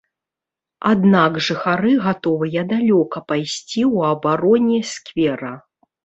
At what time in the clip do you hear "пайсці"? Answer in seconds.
3.31-3.65